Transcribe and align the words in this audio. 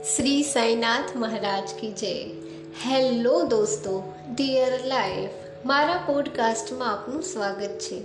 શ્રી 0.00 0.42
સાંઈનાથ 0.42 1.16
મહારાજ 1.16 1.68
કી 1.80 1.92
જય. 1.92 2.24
હેલો 2.86 3.42
દોસ્તો 3.42 4.14
dear 4.34 4.86
life 4.86 5.30
મારા 5.66 5.96
પોડકાસ્ટમાં 6.06 6.92
આપનું 6.92 7.22
સ્વાગત 7.22 7.78
છે. 7.78 8.02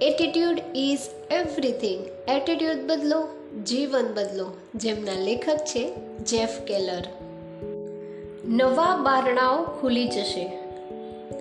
એટીટ્યુડ 0.00 0.58
ઇઝ 0.74 0.98
એવરીથિંગ 1.30 2.04
એટીટ્યુડ 2.28 2.76
બદલો, 2.76 3.28
જીવન 3.62 4.14
બદલો. 4.14 4.56
જેમના 4.74 5.12
લેખક 5.12 5.56
છે 5.56 5.92
જેફ 6.18 6.60
કેલર 6.60 7.02
નવા 8.44 8.96
બારણાઓ 8.96 9.62
ખુલી 9.62 10.08
જશે. 10.08 10.58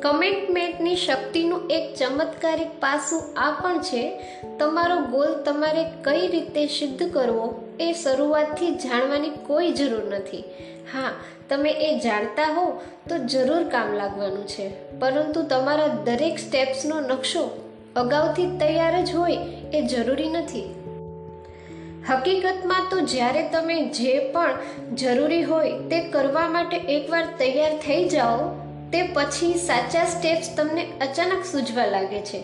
કમિટમેન્ટની 0.02 0.96
શક્તિનું 0.96 1.68
એક 1.70 1.96
ચમત્કારિક 1.96 2.68
પાસું 2.80 3.40
આ 3.40 3.52
પણ 3.52 3.82
છે, 3.82 4.22
તમારો 4.60 5.00
ગોલ 5.00 5.34
તમારે 5.34 5.84
કઈ 6.04 6.28
રીતે 6.28 6.68
સિદ્ધ 6.68 7.14
કરવો 7.14 7.64
એ 7.80 7.94
શરૂઆતથી 7.94 8.72
જાણવાની 8.72 9.30
કોઈ 9.30 9.72
જરૂર 9.72 10.16
નથી. 10.16 10.44
હા, 10.94 11.12
તમે 11.50 11.70
એ 11.72 12.00
જાણતા 12.00 12.44
હો 12.44 12.82
તો 13.10 13.18
જરૂર 13.18 13.64
કામ 13.64 13.94
લાગવાનું 13.94 14.48
છે, 14.48 14.70
પરંતુ 15.00 15.44
તમારા 15.44 15.88
દરેક 15.88 16.40
સ્ટેપ્સનો 16.40 17.00
નકશો 17.00 17.44
અગાઉથી 17.96 18.46
તૈયાર 18.46 19.02
જ 19.02 19.16
હોય 19.16 19.38
એ 19.74 19.82
જરૂરી 19.82 20.30
નથી. 20.30 20.76
હકીકતમાં 22.10 22.90
તો 22.90 23.00
જ્યારે 23.00 23.50
તમે 23.52 23.82
જે 23.82 24.20
પણ 24.20 24.96
જરૂરી 24.96 25.44
હોય 25.44 25.72
તે 25.72 26.02
કરવા 26.02 26.48
માટે 26.48 26.78
એકવાર 26.78 27.26
તૈયાર 27.40 27.72
થઈ 27.72 28.10
જાઓ 28.10 28.69
તે 28.92 29.02
પછી 29.02 29.54
સાચા 29.54 30.06
સ્ટેપ્સ 30.06 30.56
તમને 30.58 30.88
અચાનક 31.02 31.46
સૂઝવા 31.46 31.86
લાગે 31.86 32.22
છે. 32.22 32.44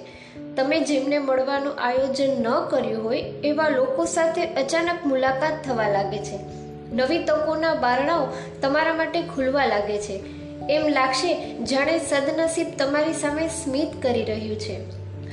તમે 0.55 0.79
જેમને 0.79 1.19
મળવાનું 1.19 1.79
આયોજન 1.79 2.41
ન 2.41 2.67
કર્યું 2.69 3.03
હોય, 3.03 3.21
એવા 3.21 3.69
લોકો 3.69 4.05
સાથે 4.05 4.45
અચાનક 4.45 5.05
મુલાકાત 5.05 5.65
થવા 5.65 5.89
લાગે 5.89 6.17
છે. 6.17 6.39
નવી 6.93 7.23
તકોના 7.23 7.75
બારણાઓ 7.75 8.27
તમારા 8.61 8.93
માટે 8.93 9.21
ખુલવા 9.21 9.65
લાગે 9.65 9.97
છે. 9.97 10.21
એમ 10.69 10.87
લાગશે 10.87 11.55
જાણે 11.63 11.99
સદનસીબ 11.99 12.67
તમારી 12.77 13.13
સામે 13.13 13.47
સ્મિત 13.47 14.01
કરી 14.01 14.23
રહ્યું 14.23 14.59
છે. 14.59 14.79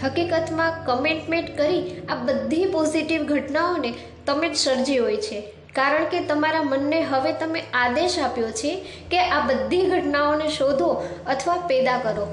હકીકતમાં 0.03 0.85
કમેન્ટમેન્ટ 0.85 1.59
કરી 1.59 2.03
આ 2.09 2.15
બધી 2.15 2.65
પોઝિટિવ 2.65 3.23
ઘટનાઓને 3.23 3.95
તમે 4.27 4.49
જ 4.49 4.57
સર્જી 4.57 4.99
હોય 4.99 5.17
છે. 5.17 5.43
કારણ 5.75 6.05
કે 6.05 6.21
તમારા 6.21 6.63
મનને 6.63 7.01
હવે 7.03 7.33
તમે 7.33 7.61
આદેશ 7.75 8.19
આપ્યો 8.19 8.51
છે 8.51 8.73
કે 9.11 9.19
આ 9.19 9.41
બધી 9.47 9.83
ઘટનાઓને 9.83 10.49
શોધો 10.49 10.89
અથવા 11.27 11.57
પેદા 11.57 11.99
કરો. 11.99 12.27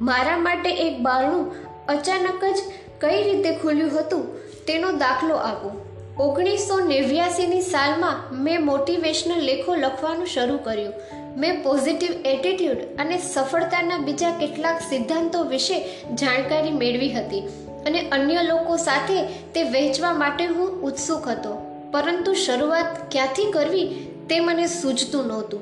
મારા 0.00 0.36
માટે 0.36 0.70
એક 0.70 1.00
બારણું 1.00 1.52
અચાનક 1.86 2.44
જ 2.44 2.58
કઈ 3.00 3.22
રીતે 3.22 3.50
ખુલ્યું 3.56 3.98
હતું 3.98 4.24
તેનો 4.66 4.92
દાખલો 4.92 5.34
આપો. 5.34 5.70
ઓગણીસો 6.18 6.80
નેવ્યાસીની 6.80 7.60
સાલમાં 7.60 8.42
મેં 8.42 8.64
મોટિવેશનલ 8.64 9.40
લેખો 9.40 9.74
લખવાનું 9.74 10.26
શરૂ 10.26 10.56
કર્યું. 10.56 10.92
મેં 11.36 11.62
પોઝિટિવ 11.62 12.12
એટીટ્યૂડ 12.24 12.76
અને 12.98 13.18
સફળતાના 13.18 13.98
બીજા 13.98 14.30
કેટલાક 14.30 14.80
સિદ્ધાંતો 14.80 15.44
વિશે 15.44 15.78
જાણકારી 16.14 16.70
મેળવી 16.70 17.12
હતી 17.12 17.40
અને 17.86 18.08
અન્ય 18.08 18.42
લોકો 18.42 18.76
સાથે 18.76 19.24
તે 19.54 19.62
વહેંચવા 19.62 20.12
માટે 20.12 20.46
હું 20.46 20.82
ઉત્સુક 20.82 21.28
હતો. 21.28 21.65
પરંતુ 21.92 22.34
શરૂઆત 22.34 22.86
ક્યાંથી 23.10 23.52
કરવી 23.52 23.86
તે 24.30 24.40
મને 24.40 24.66
સૂચતું 24.66 25.26
નહોતું. 25.26 25.60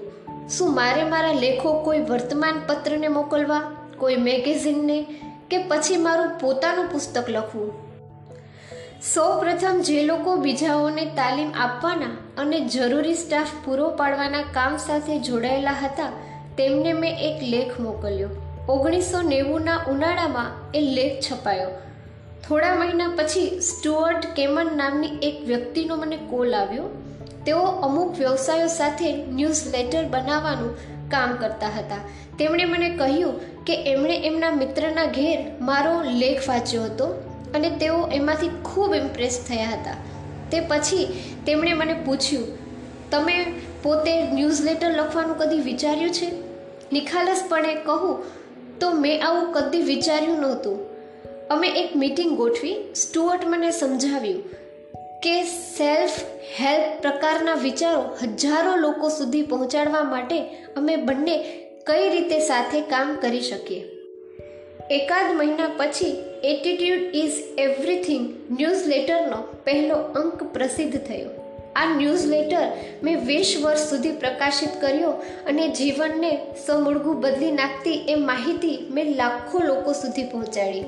શું 0.49 0.75
મારે 0.75 1.05
મારા 1.05 1.33
લેખો 1.33 1.83
કોઈ 1.83 1.99
વર્તમાન 1.99 2.61
પત્રને 2.67 3.09
મોકલવા, 3.09 3.63
કોઈ 3.99 4.17
મેગેઝિનને 4.17 5.07
કે 5.51 5.59
પછી 5.69 5.97
મારું 5.97 6.39
પોતાનું 6.41 6.87
પુસ્તક 6.93 7.31
લખવું? 7.31 7.73
સૌ 9.15 9.41
પ્રથમ 9.41 9.81
જે 9.81 10.03
લોકો 10.03 10.37
બીજાઓને 10.37 11.05
તાલીમ 11.05 11.51
આપવાના 11.59 12.17
અને 12.39 12.61
જરૂરી 12.61 13.15
સ્ટાફ 13.15 13.49
પૂરો 13.65 13.91
પાડવાના 13.91 14.43
કામ 14.43 14.77
સાથે 14.77 15.19
જોડાયેલા 15.19 15.71
હતા, 15.71 16.13
તેમને 16.59 16.93
મેં 16.93 17.17
એક 17.19 17.43
લેખ 17.43 17.81
મોકલ્યો. 17.81 18.29
ઓગણીસો 18.69 19.23
નેવુંના 19.23 19.85
ઉનાળામાં 19.89 20.73
એ 20.75 20.81
લેખ 20.81 21.23
છપાયો. 21.23 21.69
થોડા 22.49 22.75
મહિના 22.75 23.13
પછી 23.17 23.61
સ્ટુઅર્ટ 23.61 24.27
કેમન 24.27 24.71
નામની 24.77 25.07
એક 25.23 25.47
વ્યક્તિનો 25.47 25.97
મને 25.97 26.17
કોલ 26.17 26.55
આવ્યો. 26.55 26.83
તેઓ 27.47 27.59
અમુક 27.59 28.19
વ્યવસાયો 28.19 28.67
સાથે 28.67 29.13
ન્યૂઝ 29.13 29.63
લેટર 29.73 30.05
બનાવવાનું 30.05 30.77
કામ 31.11 31.33
કરતા 31.37 31.67
હતા. 31.67 31.97
તેમણે 32.39 32.65
મને 32.65 32.91
કહ્યું 32.91 33.65
કે 33.65 33.75
એમણે 33.83 34.17
એમના 34.17 34.51
મિત્રના 34.51 35.05
ઘેર 35.05 35.39
મારો 35.61 36.03
લેખ 36.03 36.49
વાંચ્યો 36.49 36.85
હતો 36.85 37.05
અને 37.55 37.71
તેઓ 37.71 38.07
એમાંથી 38.07 38.49
ખૂબ 38.65 38.95
ઇમ્પ્રેસ 38.95 39.45
થયા 39.49 39.67
હતા. 39.67 39.97
તે 40.53 40.61
પછી 40.61 41.07
તેમણે 41.47 41.73
મને 41.73 41.93
પૂછ્યું, 41.93 42.47
તમે 43.11 43.53
પોતે 43.83 44.23
ન્યૂઝ 44.33 44.61
લેટર 44.61 44.91
લખવાનું 44.91 45.39
કદી 45.39 45.61
વિચાર્યું 45.61 46.11
છે? 46.11 46.33
નિખાલસપણે 46.93 47.75
કહું, 47.75 48.25
તો 48.79 48.91
મેં 48.91 49.27
આવું 49.27 49.53
કદી 49.53 49.83
વિચાર્યું 49.83 50.39
નહોતું. 50.39 50.94
અમે 51.51 51.69
એક 51.69 51.97
મીટિંગ 51.97 52.37
ગોઠવી 52.37 52.77
સ્ટુઅર્ટ 52.95 53.47
મને 53.47 53.71
સમજાવ્યું 53.71 54.43
કે 55.23 55.43
સેલ્ફ 55.43 56.11
હેલ્પ 56.61 57.03
પ્રકારના 57.03 57.55
વિચારો 57.55 58.01
હજારો 58.23 58.77
લોકો 58.77 59.09
સુધી 59.09 59.43
પહોંચાડવા 59.43 60.05
માટે 60.05 60.41
અમે 60.77 60.97
બંને 60.97 61.39
કઈ 61.87 62.09
રીતે 62.09 62.39
સાથે 62.39 62.81
કામ 62.81 63.17
કરી 63.17 63.41
શકીએ? 63.41 63.85
એકાદ 64.91 65.37
મહિના 65.37 65.71
પછી 65.77 66.17
એટીટ્યુડ 66.45 66.99
ઇઝ 66.99 67.33
એવરીથિંગ 67.59 68.35
ન્યૂઝ 68.61 68.87
લેટરનો 68.87 69.37
પહેલો 69.65 69.95
અંક 69.95 70.43
પ્રસિદ્ધ 70.43 70.99
થયો. 70.99 71.31
આ 71.77 71.85
ન્યૂઝ 71.97 72.27
લેટર 72.27 72.67
મેં 73.03 73.27
વીસ 73.27 73.57
વર્ષ 73.63 73.79
સુધી 73.79 74.11
પ્રકાશિત 74.11 74.81
કર્યો 74.81 75.11
અને 75.47 75.69
જીવનને 75.69 76.39
સમૂળગું 76.67 77.21
બદલી 77.21 77.53
નાખતી 77.53 77.95
એ 78.09 78.15
માહિતી 78.15 78.87
મેં 78.91 79.17
લાખો 79.17 79.59
લોકો 79.59 79.93
સુધી 79.93 80.23
પહોંચાડી. 80.23 80.85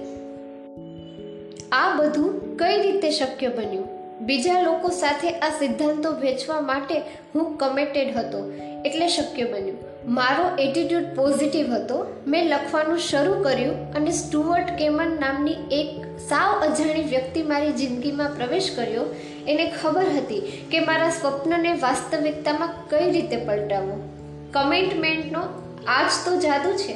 આ 1.73 1.95
બધું 1.97 2.57
કઈ 2.57 2.83
રીતે 2.83 3.11
શક્ય 3.11 3.49
બન્યું? 3.49 3.89
બીજા 4.21 4.61
લોકો 4.61 4.89
સાથે 4.89 5.31
આ 5.31 5.49
સિદ્ધાંતો 5.49 6.11
વેચવા 6.11 6.61
માટે 6.61 6.99
હું 7.35 7.59
કમિટેડ 7.59 8.17
હતો, 8.17 8.53
એટલે 8.85 9.09
શક્ય 9.09 9.45
બન્યું. 9.45 9.79
મારો 10.15 10.57
એટીટ્યૂડ 10.57 11.03
પોઝિટિવ 11.17 11.75
હતો. 11.75 12.23
મેં 12.27 12.49
લખવાનું 12.49 12.99
શરૂ 12.99 13.43
કર્યું 13.43 13.95
અને 13.95 14.11
સ્ટુઅર્ટ 14.11 14.71
કેમન 14.71 15.17
નામની 15.21 15.53
એક 15.71 16.19
સાવ 16.19 16.61
અજાણી 16.61 17.03
વ્યક્તિ 17.03 17.43
મારી 17.43 17.73
જિંદગીમાં 17.73 18.31
પ્રવેશ 18.37 18.71
કર્યો. 18.77 19.03
એને 19.49 19.73
ખબર 19.83 20.05
હતી 20.17 20.69
કે 20.71 20.81
મારા 20.81 21.11
સ્વપ્નને 21.11 21.73
વાસ્તવિકતામાં 21.73 22.75
કઈ 22.89 23.11
રીતે 23.11 23.37
પલટાવવું 23.37 24.17
કમેન્ટમેન્ટનો 24.53 25.41
આજ 25.89 26.11
તો 26.25 26.37
જાદુ 26.37 26.73
છે. 26.73 26.95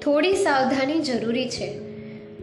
થોડી 0.00 0.32
સાવધાની 0.32 1.00
જરૂરી 1.00 1.48
છે. 1.48 1.85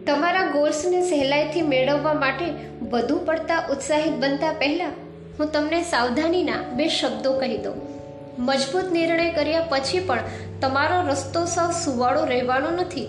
તમારા 0.06 0.50
ગોલ્સને 0.50 1.08
સહેલાઈથી 1.08 1.62
મેળવવા 1.62 2.12
માટે 2.12 2.44
વધુ 2.82 3.18
પડતા 3.18 3.66
ઉત્સાહિત 3.70 4.12
બનતા 4.12 4.52
પહેલાં 4.52 4.90
હું 5.38 5.52
તમને 5.52 5.82
સાવધાનીના 5.82 6.56
બે 6.72 6.88
શબ્દો 6.88 7.32
કહી 7.32 7.56
દઉં. 7.56 7.74
મજબૂત 8.38 8.92
નિર્ણય 8.92 9.30
કર્યા 9.30 9.66
પછી 9.68 10.00
પણ 10.00 10.20
તમારો 10.60 11.08
રસ્તો 11.08 11.44
સાવ 11.44 11.70
સુવાળો 11.70 12.24
રહેવાનો 12.24 12.70
નથી. 12.70 13.06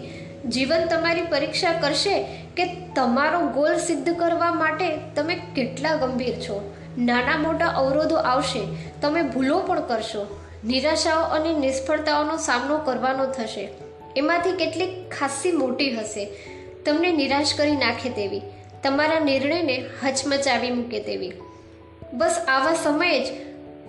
જીવન 0.49 0.85
તમારી 0.85 1.21
પરીક્ષા 1.21 1.73
કરશે 1.73 2.23
કે 2.57 2.65
તમારો 2.95 3.39
ગોલ 3.39 3.77
સિદ્ધ 3.77 4.09
કરવા 4.09 4.53
માટે 4.53 4.97
તમે 5.15 5.35
કેટલા 5.55 5.95
ગંભીર 5.95 6.35
છો. 6.35 6.73
નાના 6.97 7.37
મોટા 7.37 7.65
અવરોધો 7.65 8.15
આવશે, 8.15 8.61
તમે 9.01 9.21
ભૂલો 9.21 9.59
પણ 9.59 9.81
કરશો. 9.81 10.39
નિરાશાઓ 10.65 11.21
અને 11.21 11.53
નિષ્ફળતાઓનો 11.53 12.37
સામનો 12.37 12.77
કરવાનો 12.77 13.25
થશે. 13.25 13.69
એમાંથી 14.15 14.51
કેટલીક 14.51 15.09
ખાસી 15.09 15.51
મોટી 15.51 15.95
હશે. 15.95 16.29
તમને 16.85 17.11
નિરાશ 17.11 17.53
કરી 17.53 17.75
નાખે 17.75 18.09
તેવી. 18.09 18.41
તમારા 18.83 19.19
નિર્ણયને 19.19 19.85
હચમચાવી 20.03 20.71
મૂકે 20.71 20.99
તેવી. 20.99 21.33
બસ 22.13 22.45
આવા 22.47 22.73
સમયે 22.73 23.23
જ 23.23 23.27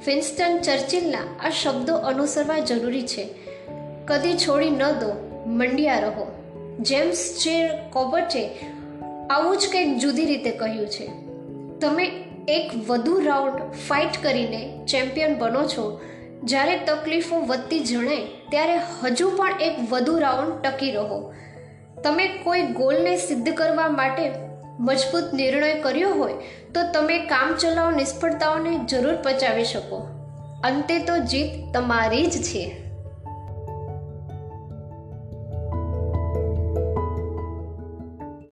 વિન્સ્ટન 0.06 0.58
ચર્ચિલના 0.58 1.18
આ 1.46 1.50
શબ્દો 1.50 1.94
અનુસરવા 1.94 2.58
જરૂરી 2.58 3.02
છે. 3.02 3.28
કદી 4.04 4.34
છોડી 4.34 4.70
ન 4.70 4.90
દો, 4.90 5.42
મંડ્યા 5.46 5.98
રહો. 5.98 6.26
જેમ્સ 6.80 7.40
જે 7.42 7.68
કોબર્ટે 7.92 8.48
આવું 9.30 9.56
જ 9.56 9.68
કંઈક 9.72 9.98
જુદી 9.98 10.24
રીતે 10.24 10.50
કહ્યું 10.50 10.86
છે. 10.86 11.06
તમે 11.80 12.24
એક 12.48 12.70
વધુ 12.88 13.20
રાઉન્ડ 13.20 13.72
ફાઇટ 13.72 14.22
કરીને 14.22 14.86
ચેમ્પિયન 14.86 15.38
બનો 15.38 15.68
છો. 15.68 16.00
જ્યારે 16.44 16.78
તકલીફો 16.78 17.40
વધતી 17.40 17.80
જણાય, 17.80 18.26
ત્યારે 18.50 18.76
હજુ 19.02 19.30
પણ 19.30 19.60
એક 19.60 19.76
વધુ 19.90 20.18
રાઉન્ડ 20.18 20.62
ટકી 20.62 20.90
રહો. 20.90 21.32
તમે 22.04 22.26
કોઈ 22.26 22.62
ગોલને 22.62 23.16
સિદ્ધ 23.16 23.48
કરવા 23.48 23.88
માટે 23.88 24.32
મજબૂત 24.80 25.34
નિર્ણય 25.34 25.74
કર્યો 25.74 26.08
હોય, 26.08 26.32
તો 26.74 26.82
તમે 26.92 27.18
કામ 27.18 27.54
ચલાવ 27.56 27.90
નિષ્ફળતાઓને 27.90 28.78
જરૂર 28.88 29.14
પચાવી 29.16 29.64
શકો. 29.64 29.96
અંતે 30.64 30.98
તો 30.98 31.18
જીત 31.18 31.74
તમારી 31.74 32.26
જ 32.26 32.42
છે. 32.42 32.85